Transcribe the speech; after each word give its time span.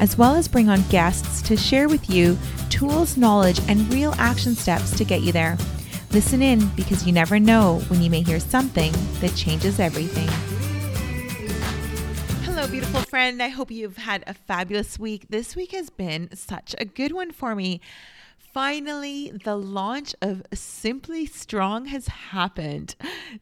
as 0.00 0.16
well 0.16 0.34
as 0.34 0.48
bring 0.48 0.68
on 0.68 0.82
guests 0.88 1.42
to 1.42 1.56
share 1.56 1.88
with 1.88 2.08
you 2.08 2.38
tools, 2.70 3.16
knowledge, 3.16 3.60
and 3.68 3.92
real 3.92 4.14
action 4.18 4.54
steps 4.54 4.96
to 4.96 5.04
get 5.04 5.22
you 5.22 5.32
there. 5.32 5.56
Listen 6.12 6.40
in 6.42 6.66
because 6.76 7.06
you 7.06 7.12
never 7.12 7.38
know 7.38 7.80
when 7.88 8.02
you 8.02 8.10
may 8.10 8.22
hear 8.22 8.40
something 8.40 8.92
that 9.20 9.34
changes 9.34 9.78
everything. 9.78 10.28
Hello, 12.44 12.66
beautiful 12.66 13.02
friend. 13.02 13.42
I 13.42 13.48
hope 13.48 13.70
you've 13.70 13.98
had 13.98 14.24
a 14.26 14.34
fabulous 14.34 14.98
week. 14.98 15.26
This 15.28 15.54
week 15.54 15.72
has 15.72 15.90
been 15.90 16.34
such 16.34 16.74
a 16.78 16.84
good 16.84 17.12
one 17.12 17.30
for 17.30 17.54
me 17.54 17.80
finally, 18.58 19.30
the 19.44 19.54
launch 19.54 20.16
of 20.20 20.42
Simply 20.52 21.24
Strong 21.26 21.84
has 21.84 22.08
happened. 22.08 22.96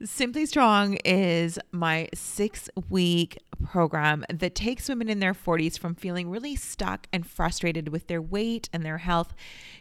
Simply 0.05 0.45
Strong 0.45 0.99
is 1.07 1.59
my 1.73 2.11
six 2.13 2.69
week 2.91 3.39
program 3.65 4.27
that 4.29 4.55
takes 4.55 4.91
women 4.91 5.09
in 5.09 5.19
their 5.19 5.33
40s 5.33 5.79
from 5.79 5.95
feeling 5.95 6.29
really 6.29 6.55
stuck 6.55 7.07
and 7.15 7.27
frustrated 7.27 7.89
with 7.89 8.09
their 8.09 8.21
weight 8.21 8.69
and 8.75 8.85
their 8.85 8.99
health 8.99 9.33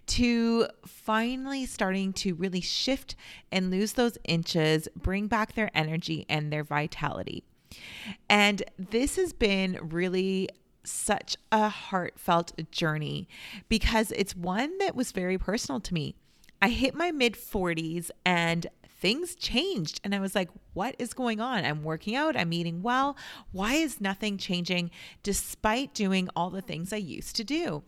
to 0.08 0.68
finally 0.86 1.66
starting 1.66 2.14
to 2.14 2.34
really 2.34 2.62
shift 2.62 3.18
and 3.52 3.70
lose 3.70 3.92
those 3.92 4.18
inches, 4.24 4.88
bring 4.96 5.28
back 5.28 5.54
their 5.54 5.70
energy 5.76 6.26
and 6.30 6.50
their 6.50 6.64
vitality. 6.64 7.44
And 8.30 8.64
this 8.80 9.18
has 9.18 9.34
been 9.34 9.80
really 9.82 10.48
such 10.86 11.36
a 11.52 11.70
heartfelt 11.70 12.54
journey 12.72 13.28
because 13.70 14.12
it's 14.12 14.36
one 14.36 14.78
that 14.80 14.96
was 14.96 15.12
very 15.12 15.38
personal 15.38 15.80
to 15.82 15.94
me. 15.94 16.16
I 16.62 16.70
hit 16.70 16.96
my 16.96 17.12
mid 17.12 17.34
40s 17.34 18.12
and 18.26 18.68
things 19.06 19.36
changed. 19.36 20.02
And 20.04 20.16
I 20.16 20.20
was 20.20 20.34
like, 20.34 20.50
what 20.74 20.96
is 20.98 21.14
going 21.14 21.40
on? 21.40 21.64
I'm 21.66 21.84
working 21.84 22.16
out, 22.16 22.36
I'm 22.36 22.54
eating 22.54 22.82
well. 22.82 23.16
Why 23.52 23.76
is 23.76 24.02
nothing 24.02 24.38
changing 24.38 24.90
despite 25.22 25.94
doing 25.94 26.30
all 26.36 26.50
the 26.50 26.62
things 26.62 26.92
I 26.92 26.98
used 26.98 27.36
to 27.36 27.44
do? 27.44 27.84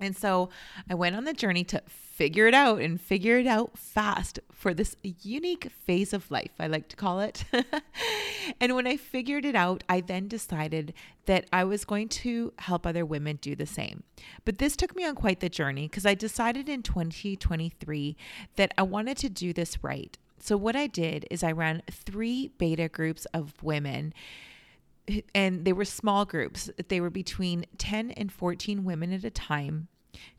And 0.00 0.16
so 0.16 0.48
I 0.88 0.94
went 0.94 1.16
on 1.16 1.24
the 1.24 1.34
journey 1.34 1.64
to 1.64 1.82
figure 2.18 2.48
it 2.48 2.54
out 2.54 2.80
and 2.80 3.00
figure 3.00 3.38
it 3.38 3.46
out 3.46 3.78
fast 3.78 4.40
for 4.50 4.74
this 4.74 4.96
unique 5.22 5.70
phase 5.70 6.12
of 6.12 6.28
life, 6.32 6.50
I 6.58 6.66
like 6.66 6.88
to 6.88 6.96
call 6.96 7.20
it. 7.20 7.44
and 8.60 8.74
when 8.74 8.88
I 8.88 8.96
figured 8.96 9.44
it 9.44 9.54
out, 9.54 9.84
I 9.88 10.00
then 10.00 10.26
decided 10.26 10.94
that 11.26 11.46
I 11.52 11.62
was 11.62 11.84
going 11.84 12.08
to 12.08 12.52
help 12.58 12.84
other 12.84 13.06
women 13.06 13.38
do 13.40 13.54
the 13.54 13.66
same. 13.66 14.02
But 14.44 14.58
this 14.58 14.74
took 14.74 14.96
me 14.96 15.06
on 15.06 15.14
quite 15.14 15.38
the 15.38 15.48
journey 15.48 15.86
because 15.86 16.04
I 16.04 16.14
decided 16.14 16.68
in 16.68 16.82
2023 16.82 18.16
that 18.56 18.74
I 18.76 18.82
wanted 18.82 19.16
to 19.18 19.28
do 19.28 19.52
this 19.52 19.84
right. 19.84 20.18
So, 20.40 20.56
what 20.56 20.74
I 20.74 20.88
did 20.88 21.24
is 21.30 21.44
I 21.44 21.52
ran 21.52 21.82
three 21.88 22.50
beta 22.58 22.88
groups 22.88 23.26
of 23.26 23.62
women 23.62 24.12
and 25.36 25.64
they 25.64 25.72
were 25.72 25.84
small 25.84 26.24
groups. 26.24 26.68
They 26.88 27.00
were 27.00 27.10
between 27.10 27.66
10 27.78 28.10
and 28.10 28.32
14 28.32 28.84
women 28.84 29.12
at 29.12 29.22
a 29.22 29.30
time 29.30 29.86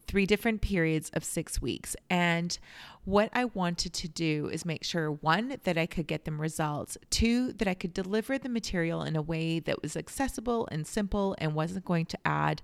three 0.07 0.25
different 0.25 0.61
periods 0.61 1.09
of 1.13 1.23
six 1.23 1.61
weeks. 1.61 1.95
And 2.09 2.57
what 3.05 3.29
I 3.33 3.45
wanted 3.45 3.93
to 3.93 4.07
do 4.07 4.49
is 4.51 4.65
make 4.65 4.83
sure 4.83 5.11
one, 5.11 5.57
that 5.63 5.77
I 5.77 5.85
could 5.85 6.07
get 6.07 6.25
them 6.25 6.41
results, 6.41 6.97
two, 7.09 7.53
that 7.53 7.67
I 7.67 7.73
could 7.73 7.93
deliver 7.93 8.37
the 8.37 8.49
material 8.49 9.03
in 9.03 9.15
a 9.15 9.21
way 9.21 9.59
that 9.59 9.81
was 9.81 9.95
accessible 9.95 10.67
and 10.71 10.87
simple 10.87 11.35
and 11.37 11.53
wasn't 11.53 11.85
going 11.85 12.07
to 12.07 12.19
add 12.25 12.61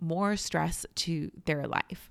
more 0.00 0.36
stress 0.36 0.84
to 0.96 1.30
their 1.44 1.66
life. 1.66 2.10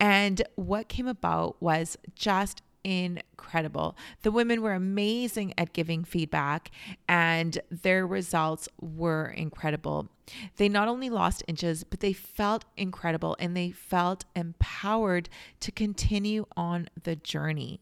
And 0.00 0.42
what 0.54 0.88
came 0.88 1.06
about 1.06 1.60
was 1.60 1.96
just 2.14 2.62
incredible. 2.84 3.96
The 4.22 4.30
women 4.30 4.62
were 4.62 4.74
amazing 4.74 5.54
at 5.58 5.72
giving 5.72 6.04
feedback, 6.04 6.70
and 7.08 7.58
their 7.70 8.06
results 8.06 8.68
were 8.80 9.26
incredible. 9.26 10.08
They 10.56 10.68
not 10.68 10.88
only 10.88 11.10
lost 11.10 11.44
inches, 11.48 11.84
but 11.84 12.00
they 12.00 12.12
felt 12.12 12.64
incredible 12.76 13.36
and 13.38 13.56
they 13.56 13.70
felt 13.70 14.24
empowered 14.36 15.28
to 15.60 15.72
continue 15.72 16.46
on 16.56 16.88
the 17.02 17.16
journey. 17.16 17.80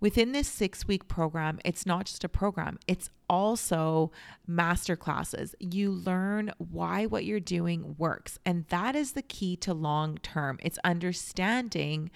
Within 0.00 0.30
this 0.30 0.46
six 0.46 0.86
week 0.86 1.08
program, 1.08 1.58
it's 1.64 1.84
not 1.84 2.06
just 2.06 2.22
a 2.22 2.28
program, 2.28 2.78
it's 2.86 3.10
also 3.28 4.12
master 4.46 4.94
classes. 4.94 5.54
You 5.58 5.90
learn 5.90 6.52
why 6.58 7.06
what 7.06 7.24
you're 7.24 7.40
doing 7.40 7.96
works. 7.98 8.38
And 8.46 8.64
that 8.68 8.94
is 8.94 9.12
the 9.12 9.22
key 9.22 9.56
to 9.56 9.74
long 9.74 10.18
term. 10.18 10.58
It's 10.62 10.78
understanding 10.84 12.10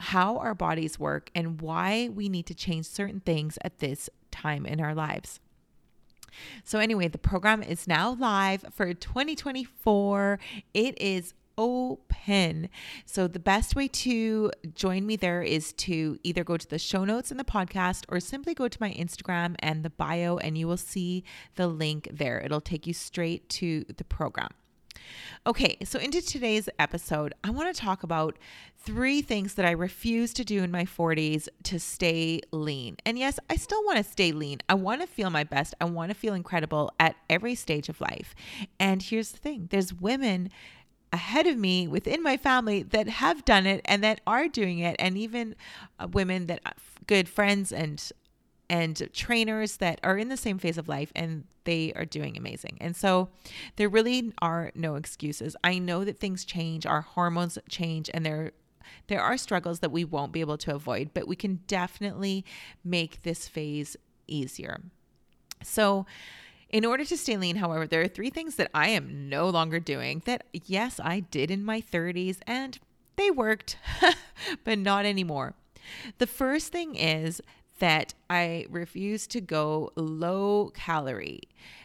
how 0.00 0.38
our 0.38 0.54
bodies 0.54 0.98
work 0.98 1.30
and 1.34 1.60
why 1.60 2.08
we 2.08 2.28
need 2.28 2.46
to 2.46 2.54
change 2.54 2.86
certain 2.86 3.20
things 3.20 3.58
at 3.62 3.78
this 3.78 4.08
time 4.30 4.66
in 4.66 4.80
our 4.80 4.94
lives. 4.94 5.40
So, 6.64 6.78
anyway, 6.78 7.08
the 7.08 7.18
program 7.18 7.62
is 7.62 7.86
now 7.86 8.16
live 8.18 8.64
for 8.72 8.92
2024. 8.94 10.38
It 10.72 11.00
is 11.00 11.34
open. 11.58 12.68
So, 13.04 13.26
the 13.26 13.38
best 13.38 13.74
way 13.74 13.88
to 13.88 14.50
join 14.74 15.06
me 15.06 15.16
there 15.16 15.42
is 15.42 15.72
to 15.74 16.18
either 16.22 16.44
go 16.44 16.56
to 16.56 16.68
the 16.68 16.78
show 16.78 17.04
notes 17.04 17.30
in 17.30 17.36
the 17.36 17.44
podcast 17.44 18.04
or 18.08 18.20
simply 18.20 18.54
go 18.54 18.68
to 18.68 18.78
my 18.80 18.92
Instagram 18.92 19.56
and 19.58 19.82
the 19.82 19.90
bio, 19.90 20.38
and 20.38 20.56
you 20.56 20.66
will 20.66 20.76
see 20.76 21.24
the 21.56 21.66
link 21.66 22.08
there. 22.12 22.40
It'll 22.40 22.60
take 22.60 22.86
you 22.86 22.94
straight 22.94 23.48
to 23.50 23.84
the 23.96 24.04
program. 24.04 24.50
Okay, 25.46 25.78
so 25.84 25.98
into 25.98 26.20
today's 26.20 26.68
episode, 26.78 27.34
I 27.42 27.50
want 27.50 27.74
to 27.74 27.80
talk 27.80 28.02
about 28.02 28.38
three 28.76 29.22
things 29.22 29.54
that 29.54 29.64
I 29.64 29.70
refuse 29.70 30.32
to 30.34 30.44
do 30.44 30.62
in 30.62 30.70
my 30.70 30.84
40s 30.84 31.48
to 31.64 31.78
stay 31.78 32.40
lean. 32.50 32.96
And 33.06 33.18
yes, 33.18 33.38
I 33.48 33.56
still 33.56 33.82
want 33.84 33.98
to 33.98 34.04
stay 34.04 34.32
lean. 34.32 34.58
I 34.68 34.74
want 34.74 35.00
to 35.00 35.06
feel 35.06 35.30
my 35.30 35.44
best. 35.44 35.74
I 35.80 35.86
want 35.86 36.10
to 36.10 36.14
feel 36.14 36.34
incredible 36.34 36.92
at 37.00 37.16
every 37.28 37.54
stage 37.54 37.88
of 37.88 38.00
life. 38.00 38.34
And 38.78 39.02
here's 39.02 39.32
the 39.32 39.38
thing 39.38 39.68
there's 39.70 39.94
women 39.94 40.50
ahead 41.12 41.46
of 41.46 41.56
me 41.56 41.88
within 41.88 42.22
my 42.22 42.36
family 42.36 42.82
that 42.82 43.08
have 43.08 43.44
done 43.44 43.66
it 43.66 43.80
and 43.84 44.02
that 44.04 44.20
are 44.26 44.48
doing 44.48 44.78
it 44.78 44.96
and 44.98 45.18
even 45.18 45.56
uh, 45.98 46.06
women 46.12 46.46
that 46.46 46.60
uh, 46.64 46.70
good 47.06 47.28
friends 47.28 47.72
and 47.72 48.12
and 48.70 49.08
trainers 49.12 49.78
that 49.78 50.00
are 50.04 50.16
in 50.16 50.28
the 50.28 50.36
same 50.36 50.56
phase 50.56 50.78
of 50.78 50.88
life 50.88 51.10
and 51.16 51.44
they 51.64 51.92
are 51.94 52.04
doing 52.04 52.36
amazing. 52.36 52.78
And 52.80 52.94
so 52.94 53.28
there 53.74 53.88
really 53.88 54.32
are 54.40 54.70
no 54.76 54.94
excuses. 54.94 55.56
I 55.64 55.80
know 55.80 56.04
that 56.04 56.20
things 56.20 56.44
change, 56.44 56.86
our 56.86 57.00
hormones 57.00 57.58
change, 57.68 58.08
and 58.14 58.24
there 58.24 58.52
there 59.08 59.20
are 59.20 59.36
struggles 59.36 59.80
that 59.80 59.92
we 59.92 60.04
won't 60.04 60.32
be 60.32 60.40
able 60.40 60.58
to 60.58 60.74
avoid, 60.74 61.10
but 61.14 61.28
we 61.28 61.36
can 61.36 61.60
definitely 61.66 62.44
make 62.84 63.22
this 63.22 63.46
phase 63.46 63.96
easier. 64.26 64.80
So 65.62 66.06
in 66.68 66.84
order 66.84 67.04
to 67.04 67.16
stay 67.16 67.36
lean, 67.36 67.56
however, 67.56 67.86
there 67.86 68.02
are 68.02 68.08
three 68.08 68.30
things 68.30 68.54
that 68.56 68.70
I 68.72 68.88
am 68.88 69.28
no 69.28 69.48
longer 69.48 69.80
doing 69.80 70.22
that, 70.26 70.44
yes, 70.52 71.00
I 71.02 71.20
did 71.20 71.50
in 71.50 71.64
my 71.64 71.80
30s 71.80 72.38
and 72.46 72.78
they 73.16 73.30
worked, 73.30 73.76
but 74.64 74.78
not 74.78 75.04
anymore. 75.04 75.54
The 76.18 76.26
first 76.26 76.72
thing 76.72 76.94
is 76.94 77.40
that 77.80 78.14
I 78.30 78.66
refuse 78.70 79.26
to 79.28 79.40
go 79.40 79.90
low 79.96 80.70
calorie. 80.74 81.42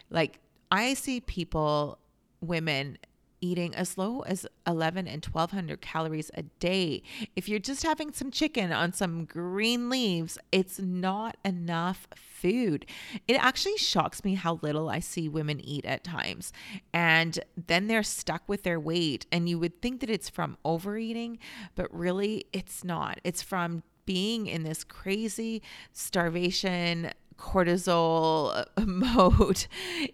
Like 0.09 0.39
I 0.71 0.93
see 0.93 1.19
people, 1.19 1.97
women 2.41 2.97
eating 3.41 3.75
as 3.75 3.97
low 3.97 4.21
as 4.21 4.47
11 4.65 5.07
and 5.07 5.23
1200 5.23 5.81
calories 5.81 6.31
a 6.33 6.43
day. 6.43 7.03
If 7.35 7.47
you're 7.47 7.59
just 7.59 7.83
having 7.83 8.11
some 8.11 8.31
chicken 8.31 8.71
on 8.71 8.93
some 8.93 9.25
green 9.25 9.89
leaves, 9.89 10.37
it's 10.51 10.79
not 10.79 11.37
enough 11.45 12.07
food. 12.15 12.85
It 13.27 13.33
actually 13.35 13.77
shocks 13.77 14.23
me 14.23 14.35
how 14.35 14.59
little 14.61 14.89
I 14.89 14.99
see 14.99 15.29
women 15.29 15.59
eat 15.59 15.85
at 15.85 16.03
times. 16.03 16.53
And 16.93 17.39
then 17.67 17.87
they're 17.87 18.03
stuck 18.03 18.43
with 18.47 18.63
their 18.63 18.79
weight. 18.79 19.25
And 19.31 19.47
you 19.47 19.59
would 19.59 19.81
think 19.81 19.99
that 20.01 20.09
it's 20.09 20.29
from 20.29 20.57
overeating, 20.65 21.37
but 21.75 21.93
really 21.93 22.45
it's 22.51 22.83
not. 22.83 23.19
It's 23.23 23.41
from 23.41 23.83
being 24.05 24.47
in 24.47 24.63
this 24.63 24.83
crazy 24.83 25.61
starvation 25.93 27.11
cortisol 27.37 28.65
uh, 28.77 28.81
mode. 28.85 29.67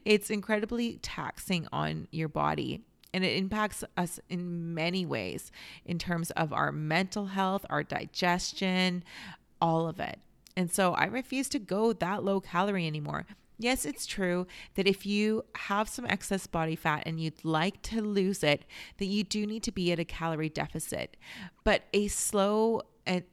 It's 0.05 0.29
incredibly 0.29 0.97
taxing 0.97 1.67
on 1.71 2.07
your 2.11 2.27
body. 2.27 2.81
And 3.13 3.25
it 3.25 3.35
impacts 3.35 3.83
us 3.97 4.21
in 4.29 4.73
many 4.73 5.05
ways 5.05 5.51
in 5.83 5.99
terms 5.99 6.31
of 6.31 6.53
our 6.53 6.71
mental 6.71 7.25
health, 7.25 7.65
our 7.69 7.83
digestion, 7.83 9.03
all 9.61 9.87
of 9.87 9.99
it. 9.99 10.19
And 10.55 10.71
so 10.71 10.93
I 10.93 11.05
refuse 11.05 11.49
to 11.49 11.59
go 11.59 11.91
that 11.91 12.23
low 12.23 12.39
calorie 12.39 12.87
anymore. 12.87 13.25
Yes, 13.57 13.85
it's 13.85 14.07
true 14.07 14.47
that 14.73 14.87
if 14.87 15.05
you 15.05 15.45
have 15.55 15.87
some 15.87 16.05
excess 16.05 16.47
body 16.47 16.75
fat 16.75 17.03
and 17.05 17.19
you'd 17.19 17.45
like 17.45 17.81
to 17.83 18.01
lose 18.01 18.43
it, 18.43 18.65
that 18.97 19.05
you 19.05 19.23
do 19.23 19.45
need 19.45 19.61
to 19.63 19.71
be 19.71 19.91
at 19.91 19.99
a 19.99 20.05
calorie 20.05 20.49
deficit. 20.49 21.15
But 21.63 21.83
a 21.93 22.07
slow 22.07 22.81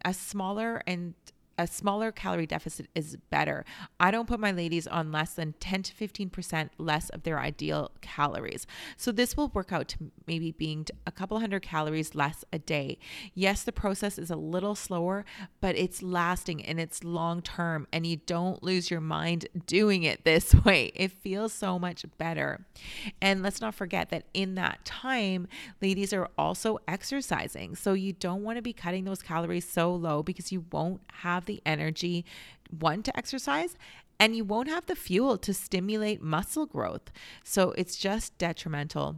a 0.05 0.15
smaller 0.15 0.83
and 0.87 1.15
a 1.59 1.67
smaller 1.67 2.13
calorie 2.13 2.47
deficit 2.47 2.87
is 2.95 3.17
better. 3.31 3.65
I 3.99 4.13
don't 4.13 4.29
put 4.29 4.39
my 4.39 4.53
ladies 4.53 4.87
on 4.87 5.11
less 5.11 5.35
than 5.35 5.55
10 5.55 5.83
to 5.83 5.95
15% 5.95 6.71
less 6.79 7.11
of 7.11 7.25
their 7.25 7.41
ideal 7.41 7.91
calories. 8.01 8.67
So 8.97 9.11
this 9.11 9.37
will 9.37 9.49
work 9.49 9.73
out 9.73 9.89
to 9.89 9.99
maybe 10.27 10.53
being 10.53 10.87
a 11.05 11.11
couple 11.11 11.41
hundred 11.41 11.63
calories 11.63 12.15
less 12.15 12.45
a 12.53 12.61
day. 12.61 12.99
Yes, 13.35 13.65
the 13.65 13.73
process 13.73 14.19
is 14.19 14.31
a 14.31 14.37
little 14.37 14.77
slower, 14.77 15.25
but 15.61 15.77
it's 15.77 16.01
lasting 16.01 16.65
and 16.65 16.79
it's 16.79 17.03
long 17.03 17.43
term 17.43 17.89
and 17.93 18.07
you 18.07 18.17
don't 18.17 18.63
lose 18.63 18.89
your 18.89 19.01
mind 19.01 19.49
doing 19.67 20.05
it 20.05 20.25
this 20.25 20.55
way. 20.65 20.93
It 20.95 21.11
feels 21.11 21.53
so 21.53 21.79
much 21.79 22.05
better. 22.19 22.65
And 23.21 23.43
let's 23.43 23.61
not 23.61 23.75
forget 23.75 24.11
that 24.11 24.25
in 24.33 24.55
that 24.55 24.85
time, 24.85 25.49
ladies 25.83 26.13
are 26.13 26.29
also 26.39 26.79
exercising. 26.87 27.75
So 27.75 27.95
you 27.95 28.13
don't 28.13 28.45
want 28.45 28.59
to 28.59 28.63
be 28.63 28.73
cutting 28.73 29.05
those 29.05 29.23
calories 29.23 29.69
so 29.69 29.93
low 29.93 30.23
because 30.23 30.53
you 30.53 30.65
won't 30.71 31.01
have 31.15 31.48
the 31.49 31.61
energy, 31.67 32.25
one, 32.71 33.03
to 33.03 33.17
exercise, 33.19 33.77
and 34.21 34.37
you 34.37 34.45
won't 34.45 34.69
have 34.69 34.87
the 34.87 34.95
fuel 34.95 35.37
to 35.39 35.53
stimulate 35.53 36.23
muscle 36.23 36.67
growth. 36.67 37.11
So 37.43 37.73
it's 37.73 37.97
just 37.97 38.39
detrimental. 38.39 39.17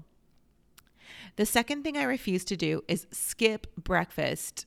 The 1.36 1.46
second 1.46 1.82
thing 1.82 1.96
I 1.96 2.02
refuse 2.02 2.44
to 2.46 2.56
do 2.56 2.82
is 2.88 3.06
skip 3.12 3.66
breakfast. 3.76 4.66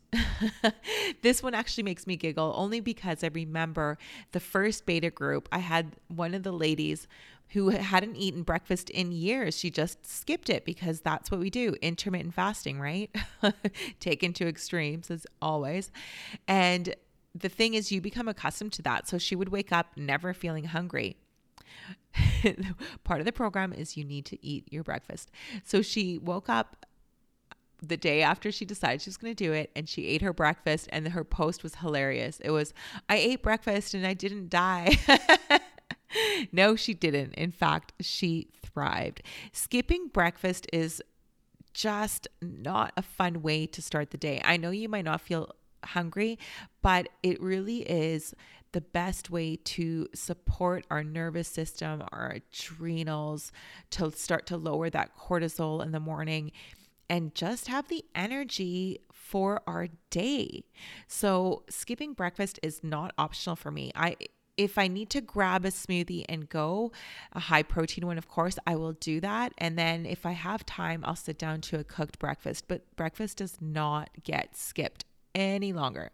this 1.21 1.43
one 1.43 1.53
actually 1.53 1.83
makes 1.83 2.07
me 2.07 2.15
giggle 2.15 2.53
only 2.55 2.79
because 2.79 3.23
I 3.23 3.27
remember 3.27 3.97
the 4.31 4.39
first 4.39 4.85
beta 4.85 5.09
group. 5.09 5.47
I 5.51 5.59
had 5.59 5.95
one 6.07 6.33
of 6.33 6.43
the 6.43 6.51
ladies 6.51 7.07
who 7.49 7.69
hadn't 7.69 8.15
eaten 8.15 8.41
breakfast 8.41 8.89
in 8.89 9.11
years. 9.11 9.57
She 9.57 9.69
just 9.69 10.05
skipped 10.09 10.49
it 10.49 10.65
because 10.65 11.01
that's 11.01 11.29
what 11.29 11.39
we 11.39 11.49
do 11.49 11.75
intermittent 11.81 12.33
fasting, 12.33 12.79
right? 12.79 13.15
Taken 13.99 14.33
to 14.33 14.47
extremes 14.47 15.11
as 15.11 15.27
always. 15.41 15.91
And 16.47 16.95
the 17.35 17.49
thing 17.49 17.73
is, 17.73 17.91
you 17.91 18.01
become 18.01 18.27
accustomed 18.27 18.73
to 18.73 18.81
that. 18.83 19.07
So 19.07 19.17
she 19.17 19.35
would 19.35 19.49
wake 19.49 19.71
up 19.71 19.87
never 19.95 20.33
feeling 20.33 20.65
hungry. 20.65 21.17
Part 23.03 23.19
of 23.19 23.25
the 23.25 23.31
program 23.31 23.73
is 23.73 23.97
you 23.97 24.05
need 24.05 24.25
to 24.25 24.45
eat 24.45 24.71
your 24.71 24.83
breakfast. 24.83 25.31
So 25.63 25.81
she 25.81 26.17
woke 26.17 26.49
up 26.49 26.85
the 27.81 27.97
day 27.97 28.21
after 28.21 28.51
she 28.51 28.65
decided 28.65 29.01
she 29.01 29.09
was 29.09 29.17
going 29.17 29.35
to 29.35 29.43
do 29.43 29.51
it 29.51 29.69
and 29.75 29.89
she 29.89 30.07
ate 30.07 30.21
her 30.21 30.31
breakfast 30.31 30.87
and 30.91 31.07
her 31.09 31.23
post 31.23 31.63
was 31.63 31.75
hilarious. 31.75 32.39
It 32.39 32.51
was 32.51 32.73
I 33.09 33.17
ate 33.17 33.43
breakfast 33.43 33.93
and 33.93 34.05
I 34.05 34.13
didn't 34.13 34.49
die. 34.49 34.97
no, 36.51 36.75
she 36.75 36.93
didn't. 36.93 37.33
In 37.33 37.51
fact, 37.51 37.93
she 37.99 38.49
thrived. 38.61 39.21
Skipping 39.51 40.07
breakfast 40.07 40.67
is 40.71 41.01
just 41.73 42.27
not 42.41 42.93
a 42.95 43.01
fun 43.01 43.41
way 43.41 43.65
to 43.65 43.81
start 43.81 44.11
the 44.11 44.17
day. 44.17 44.41
I 44.45 44.57
know 44.57 44.69
you 44.69 44.87
might 44.87 45.05
not 45.05 45.21
feel 45.21 45.49
hungry, 45.85 46.39
but 46.81 47.09
it 47.21 47.41
really 47.41 47.81
is 47.81 48.33
the 48.71 48.81
best 48.81 49.29
way 49.29 49.55
to 49.55 50.07
support 50.13 50.85
our 50.89 51.03
nervous 51.03 51.47
system, 51.47 52.03
our 52.11 52.37
adrenals, 52.37 53.51
to 53.91 54.11
start 54.11 54.45
to 54.47 54.57
lower 54.57 54.89
that 54.89 55.15
cortisol 55.15 55.83
in 55.83 55.91
the 55.91 55.99
morning 55.99 56.51
and 57.09 57.35
just 57.35 57.67
have 57.67 57.87
the 57.87 58.03
energy 58.15 58.99
for 59.11 59.61
our 59.67 59.87
day. 60.09 60.63
So, 61.07 61.63
skipping 61.69 62.13
breakfast 62.13 62.59
is 62.63 62.83
not 62.83 63.13
optional 63.17 63.55
for 63.55 63.71
me. 63.71 63.91
I 63.95 64.15
if 64.57 64.77
I 64.77 64.87
need 64.87 65.09
to 65.11 65.21
grab 65.21 65.65
a 65.65 65.69
smoothie 65.69 66.25
and 66.29 66.47
go, 66.47 66.91
a 67.31 67.39
high 67.39 67.63
protein 67.63 68.05
one, 68.05 68.17
of 68.17 68.27
course, 68.27 68.59
I 68.67 68.75
will 68.75 68.93
do 68.93 69.19
that. 69.21 69.51
And 69.57 69.77
then 69.77 70.05
if 70.05 70.25
I 70.27 70.33
have 70.33 70.65
time, 70.65 71.03
I'll 71.05 71.15
sit 71.15 71.39
down 71.39 71.61
to 71.61 71.79
a 71.79 71.83
cooked 71.83 72.19
breakfast. 72.19 72.67
But 72.67 72.95
breakfast 72.95 73.37
does 73.37 73.57
not 73.59 74.11
get 74.23 74.55
skipped 74.55 75.05
any 75.35 75.73
longer. 75.73 76.11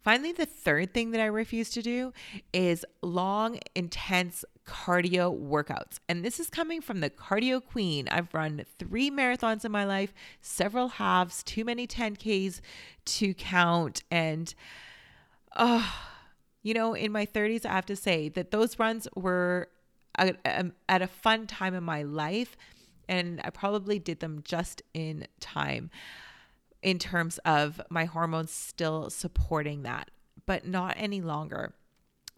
Finally, 0.00 0.32
the 0.32 0.46
third 0.46 0.94
thing 0.94 1.10
that 1.10 1.20
I 1.20 1.26
refuse 1.26 1.70
to 1.70 1.82
do 1.82 2.12
is 2.52 2.84
long, 3.02 3.58
intense 3.74 4.44
cardio 4.64 5.36
workouts. 5.36 5.98
And 6.08 6.24
this 6.24 6.38
is 6.38 6.48
coming 6.48 6.80
from 6.80 7.00
the 7.00 7.10
cardio 7.10 7.62
queen. 7.62 8.06
I've 8.08 8.32
run 8.32 8.64
three 8.78 9.10
marathons 9.10 9.64
in 9.64 9.72
my 9.72 9.84
life, 9.84 10.14
several 10.40 10.88
halves, 10.88 11.42
too 11.42 11.64
many 11.64 11.86
10Ks 11.86 12.60
to 13.06 13.34
count. 13.34 14.04
And, 14.10 14.54
oh, 15.56 15.92
you 16.62 16.74
know, 16.74 16.94
in 16.94 17.10
my 17.10 17.26
30s, 17.26 17.66
I 17.66 17.72
have 17.72 17.86
to 17.86 17.96
say 17.96 18.28
that 18.30 18.52
those 18.52 18.78
runs 18.78 19.08
were 19.16 19.68
at 20.16 20.36
a 20.88 21.06
fun 21.08 21.48
time 21.48 21.74
in 21.74 21.82
my 21.82 22.02
life. 22.02 22.56
And 23.08 23.40
I 23.42 23.50
probably 23.50 23.98
did 23.98 24.20
them 24.20 24.42
just 24.44 24.80
in 24.94 25.26
time 25.40 25.90
in 26.82 26.98
terms 26.98 27.38
of 27.38 27.80
my 27.90 28.04
hormones 28.04 28.50
still 28.50 29.10
supporting 29.10 29.82
that, 29.82 30.10
but 30.46 30.66
not 30.66 30.94
any 30.96 31.20
longer. 31.20 31.74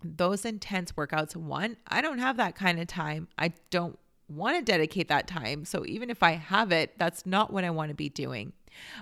Those 0.02 0.44
intense 0.44 0.92
workouts, 0.92 1.36
one, 1.36 1.76
I 1.86 2.00
don't 2.00 2.18
have 2.18 2.38
that 2.38 2.54
kind 2.54 2.80
of 2.80 2.86
time. 2.86 3.28
I 3.38 3.52
don't 3.70 3.98
want 4.28 4.56
to 4.56 4.64
dedicate 4.64 5.08
that 5.08 5.26
time. 5.26 5.64
So 5.64 5.84
even 5.84 6.08
if 6.08 6.22
I 6.22 6.32
have 6.32 6.72
it, 6.72 6.98
that's 6.98 7.26
not 7.26 7.52
what 7.52 7.64
I 7.64 7.70
want 7.70 7.90
to 7.90 7.94
be 7.94 8.08
doing. 8.08 8.52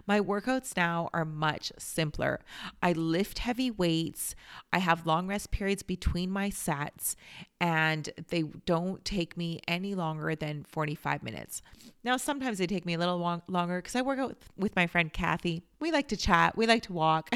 My 0.06 0.20
workouts 0.20 0.76
now 0.76 1.08
are 1.12 1.24
much 1.24 1.72
simpler. 1.78 2.40
I 2.82 2.92
lift 2.92 3.40
heavy 3.40 3.70
weights, 3.70 4.34
I 4.72 4.78
have 4.78 5.06
long 5.06 5.26
rest 5.26 5.50
periods 5.50 5.82
between 5.82 6.30
my 6.30 6.50
sets, 6.50 7.16
and 7.60 8.08
they 8.28 8.42
don't 8.42 9.04
take 9.04 9.36
me 9.36 9.60
any 9.66 9.94
longer 9.94 10.34
than 10.34 10.64
45 10.64 11.22
minutes. 11.22 11.62
Now, 12.04 12.16
sometimes 12.16 12.58
they 12.58 12.66
take 12.66 12.86
me 12.86 12.94
a 12.94 12.98
little 12.98 13.18
long, 13.18 13.42
longer 13.48 13.78
because 13.78 13.96
I 13.96 14.02
work 14.02 14.18
out 14.18 14.28
with, 14.28 14.50
with 14.56 14.76
my 14.76 14.86
friend 14.86 15.12
Kathy. 15.12 15.62
We 15.80 15.92
like 15.92 16.08
to 16.08 16.16
chat, 16.16 16.56
we 16.56 16.66
like 16.66 16.82
to 16.84 16.92
walk, 16.92 17.30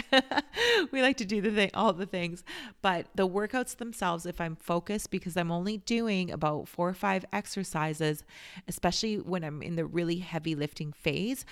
we 0.90 1.00
like 1.00 1.16
to 1.18 1.24
do 1.24 1.40
the 1.40 1.50
thing, 1.50 1.70
all 1.74 1.92
the 1.92 2.06
things. 2.06 2.42
But 2.80 3.06
the 3.14 3.28
workouts 3.28 3.76
themselves, 3.76 4.26
if 4.26 4.40
I'm 4.40 4.56
focused, 4.56 5.10
because 5.10 5.36
I'm 5.36 5.52
only 5.52 5.78
doing 5.78 6.30
about 6.30 6.68
four 6.68 6.88
or 6.88 6.94
five 6.94 7.24
exercises, 7.32 8.24
especially 8.66 9.16
when 9.16 9.44
I'm 9.44 9.62
in 9.62 9.76
the 9.76 9.84
really 9.84 10.18
heavy 10.18 10.54
lifting 10.54 10.92
phase, 10.92 11.44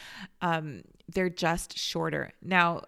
um, 0.42 0.82
they're 1.08 1.30
just 1.30 1.78
shorter. 1.78 2.32
Now, 2.42 2.82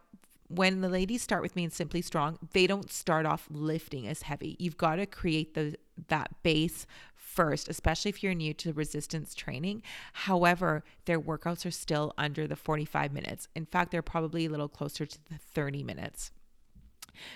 when 0.55 0.81
the 0.81 0.89
ladies 0.89 1.23
start 1.23 1.43
with 1.43 1.57
me 1.57 1.65
in 1.65 1.71
Simply 1.71 2.03
Strong, 2.03 2.39
they 2.53 2.67
don't 2.67 2.91
start 2.91 3.27
off 3.27 3.47
lifting 3.51 4.07
as 4.07 4.23
heavy. 4.23 4.57
You've 4.59 4.77
got 4.77 4.97
to 4.97 5.07
create 5.07 5.55
the 5.55 5.77
that 6.09 6.31
base 6.43 6.87
first, 7.15 7.69
especially 7.69 8.11
if 8.11 8.23
you're 8.23 8.35
new 8.35 8.53
to 8.55 8.73
resistance 8.73 9.35
training. 9.35 9.83
However, 10.13 10.85
their 11.07 11.21
workouts 11.21 11.65
are 11.65 11.71
still 11.71 12.13
under 12.19 12.47
the 12.47 12.57
45 12.57 13.13
minutes. 13.13 13.49
In 13.55 13.67
fact, 13.67 13.91
they're 13.91 14.03
probably 14.03 14.47
a 14.47 14.51
little 14.51 14.69
closer 14.69 15.07
to 15.07 15.19
the 15.31 15.39
30 15.39 15.83
minutes. 15.83 16.31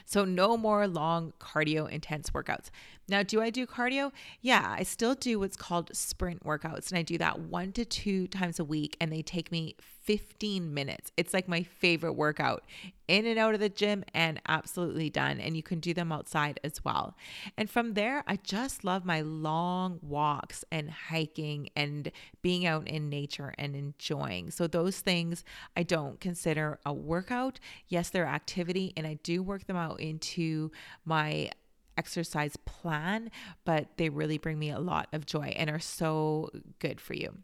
So, 0.05 0.25
no 0.25 0.57
more 0.57 0.87
long 0.87 1.33
cardio 1.39 1.89
intense 1.89 2.31
workouts. 2.31 2.71
Now, 3.09 3.23
do 3.23 3.41
I 3.41 3.51
do 3.51 3.67
cardio? 3.67 4.13
Yeah, 4.41 4.75
I 4.77 4.83
still 4.83 5.15
do 5.15 5.39
what's 5.39 5.57
called 5.57 5.95
sprint 5.95 6.45
workouts, 6.45 6.91
and 6.91 6.99
I 6.99 7.03
do 7.03 7.19
that 7.19 7.41
one 7.41 7.73
to 7.73 7.85
two 7.85 8.27
times 8.27 8.59
a 8.59 8.65
week, 8.65 8.97
and 9.01 9.13
they 9.13 9.23
take 9.23 9.53
me 9.53 9.77
15 10.07 10.73
minutes. 10.73 11.11
It's 11.17 11.35
like 11.35 11.49
my 11.49 11.65
favorite 11.65 12.13
workout. 12.13 12.65
In 13.09 13.27
and 13.27 13.39
out 13.39 13.55
of 13.55 13.61
the 13.61 13.69
gym 13.69 14.05
and 14.15 14.41
absolutely 14.49 15.11
done. 15.11 15.41
And 15.41 15.57
you 15.57 15.63
can 15.63 15.81
do 15.81 15.93
them 15.95 16.13
outside 16.13 16.61
as 16.63 16.85
well. 16.85 17.17
And 17.57 17.69
from 17.69 17.95
there, 17.95 18.23
I 18.27 18.37
just 18.37 18.85
love 18.85 19.05
my 19.05 19.21
long 19.21 19.99
walks 20.03 20.65
and 20.71 20.91
hiking 20.91 21.71
and 21.77 22.11
being 22.41 22.67
out 22.67 22.87
in 22.89 23.09
nature 23.09 23.53
and 23.59 23.75
enjoying. 23.75 24.51
So, 24.53 24.67
those 24.67 25.01
things 25.01 25.45
I 25.77 25.83
don't 25.83 26.21
consider 26.21 26.79
a 26.87 26.93
workout. 26.93 27.59
Yes, 27.89 28.11
they're 28.11 28.27
activity, 28.27 28.93
and 28.97 29.07
I 29.07 29.15
do 29.23 29.43
work 29.43 29.67
them 29.67 29.77
out 29.77 30.01
into 30.01 30.71
my 31.05 31.51
exercise 31.97 32.57
plan, 32.65 33.31
but 33.65 33.89
they 33.97 34.09
really 34.09 34.39
bring 34.39 34.59
me 34.59 34.71
a 34.71 34.79
lot 34.79 35.09
of 35.13 35.27
joy 35.27 35.53
and 35.57 35.71
are 35.71 35.79
so 35.79 36.51
good 36.79 37.01
for 37.01 37.15
you. 37.15 37.39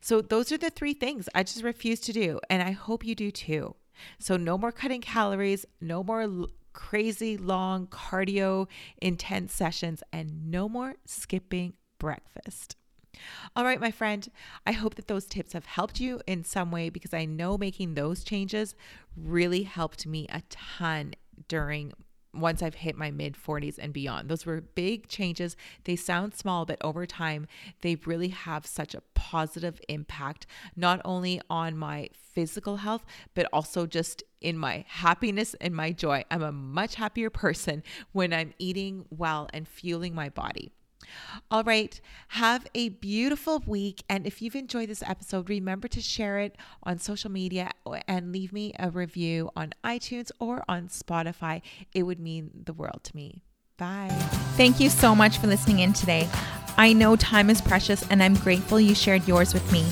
So, 0.00 0.20
those 0.20 0.52
are 0.52 0.58
the 0.58 0.70
three 0.70 0.94
things 0.94 1.28
I 1.34 1.42
just 1.42 1.62
refuse 1.62 2.00
to 2.00 2.12
do. 2.12 2.40
And 2.48 2.62
I 2.62 2.72
hope 2.72 3.04
you 3.04 3.14
do 3.14 3.30
too. 3.30 3.76
So, 4.18 4.36
no 4.36 4.56
more 4.56 4.72
cutting 4.72 5.00
calories, 5.00 5.66
no 5.80 6.02
more 6.02 6.22
l- 6.22 6.48
crazy 6.72 7.36
long 7.36 7.86
cardio 7.86 8.68
intense 9.02 9.52
sessions, 9.52 10.02
and 10.12 10.50
no 10.50 10.68
more 10.68 10.94
skipping 11.04 11.74
breakfast. 11.98 12.76
All 13.56 13.64
right, 13.64 13.80
my 13.80 13.90
friend, 13.90 14.28
I 14.66 14.72
hope 14.72 14.94
that 14.94 15.08
those 15.08 15.26
tips 15.26 15.52
have 15.52 15.66
helped 15.66 16.00
you 16.00 16.20
in 16.26 16.44
some 16.44 16.70
way 16.70 16.88
because 16.88 17.12
I 17.12 17.24
know 17.24 17.58
making 17.58 17.94
those 17.94 18.22
changes 18.22 18.74
really 19.16 19.64
helped 19.64 20.06
me 20.06 20.26
a 20.28 20.42
ton 20.48 21.14
during 21.48 21.92
once 22.40 22.62
I've 22.62 22.76
hit 22.76 22.96
my 22.96 23.10
mid 23.10 23.34
40s 23.34 23.78
and 23.78 23.92
beyond. 23.92 24.28
Those 24.28 24.46
were 24.46 24.60
big 24.60 25.08
changes. 25.08 25.56
They 25.84 25.96
sound 25.96 26.34
small, 26.34 26.64
but 26.64 26.78
over 26.82 27.06
time, 27.06 27.46
they 27.80 27.96
really 28.06 28.28
have 28.28 28.66
such 28.66 28.94
a 28.94 29.02
positive 29.14 29.80
impact, 29.88 30.46
not 30.76 31.00
only 31.04 31.40
on 31.50 31.76
my 31.76 32.08
physical 32.12 32.76
health, 32.76 33.04
but 33.34 33.48
also 33.52 33.86
just 33.86 34.22
in 34.40 34.56
my 34.56 34.84
happiness 34.88 35.54
and 35.60 35.74
my 35.74 35.92
joy. 35.92 36.24
I'm 36.30 36.42
a 36.42 36.52
much 36.52 36.94
happier 36.94 37.30
person 37.30 37.82
when 38.12 38.32
I'm 38.32 38.54
eating 38.58 39.06
well 39.10 39.48
and 39.52 39.66
fueling 39.66 40.14
my 40.14 40.28
body. 40.28 40.70
All 41.50 41.64
right. 41.64 42.00
Have 42.28 42.66
a 42.74 42.90
beautiful 42.90 43.62
week. 43.66 44.02
And 44.08 44.26
if 44.26 44.42
you've 44.42 44.56
enjoyed 44.56 44.88
this 44.88 45.02
episode, 45.02 45.48
remember 45.48 45.88
to 45.88 46.00
share 46.00 46.38
it 46.38 46.56
on 46.82 46.98
social 46.98 47.30
media 47.30 47.70
and 48.06 48.32
leave 48.32 48.52
me 48.52 48.72
a 48.78 48.90
review 48.90 49.50
on 49.56 49.72
iTunes 49.84 50.30
or 50.38 50.64
on 50.68 50.88
Spotify. 50.88 51.62
It 51.94 52.04
would 52.04 52.20
mean 52.20 52.50
the 52.64 52.72
world 52.72 53.00
to 53.04 53.16
me. 53.16 53.42
Bye. 53.76 54.08
Thank 54.56 54.80
you 54.80 54.90
so 54.90 55.14
much 55.14 55.38
for 55.38 55.46
listening 55.46 55.78
in 55.78 55.92
today. 55.92 56.28
I 56.76 56.92
know 56.92 57.16
time 57.16 57.50
is 57.50 57.60
precious 57.60 58.08
and 58.08 58.22
I'm 58.22 58.34
grateful 58.34 58.80
you 58.80 58.94
shared 58.94 59.26
yours 59.26 59.54
with 59.54 59.70
me. 59.72 59.86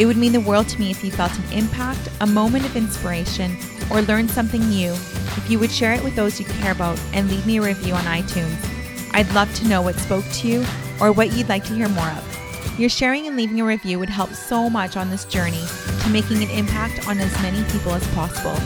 It 0.00 0.06
would 0.06 0.16
mean 0.16 0.32
the 0.32 0.40
world 0.40 0.68
to 0.70 0.80
me 0.80 0.90
if 0.90 1.04
you 1.04 1.12
felt 1.12 1.36
an 1.38 1.52
impact, 1.52 2.08
a 2.20 2.26
moment 2.26 2.64
of 2.64 2.76
inspiration, 2.76 3.56
or 3.90 4.02
learned 4.02 4.30
something 4.30 4.60
new. 4.68 4.92
If 4.92 5.48
you 5.48 5.58
would 5.60 5.70
share 5.70 5.92
it 5.92 6.02
with 6.02 6.16
those 6.16 6.40
you 6.40 6.46
care 6.46 6.72
about 6.72 6.98
and 7.12 7.30
leave 7.30 7.46
me 7.46 7.58
a 7.58 7.62
review 7.62 7.94
on 7.94 8.04
iTunes. 8.04 8.73
I'd 9.14 9.32
love 9.32 9.54
to 9.54 9.68
know 9.68 9.80
what 9.80 9.94
spoke 9.94 10.24
to 10.24 10.48
you 10.48 10.66
or 11.00 11.12
what 11.12 11.32
you'd 11.32 11.48
like 11.48 11.64
to 11.66 11.72
hear 11.74 11.88
more 11.88 12.08
of. 12.08 12.78
Your 12.80 12.88
sharing 12.88 13.28
and 13.28 13.36
leaving 13.36 13.60
a 13.60 13.64
review 13.64 14.00
would 14.00 14.10
help 14.10 14.32
so 14.34 14.68
much 14.68 14.96
on 14.96 15.08
this 15.08 15.24
journey 15.24 15.64
to 16.02 16.10
making 16.10 16.42
an 16.42 16.50
impact 16.50 17.06
on 17.06 17.18
as 17.18 17.32
many 17.40 17.62
people 17.70 17.92
as 17.92 18.04
possible. 18.08 18.56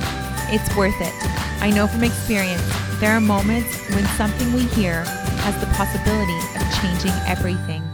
It's 0.51 0.75
worth 0.75 0.99
it. 1.01 1.13
I 1.63 1.71
know 1.71 1.87
from 1.87 2.03
experience, 2.03 2.63
there 2.99 3.13
are 3.13 3.21
moments 3.21 3.77
when 3.91 4.07
something 4.17 4.51
we 4.55 4.63
hear 4.69 5.05
has 5.05 5.61
the 5.61 5.67
possibility 5.75 6.39
of 6.57 6.81
changing 6.81 7.13
everything. 7.27 7.88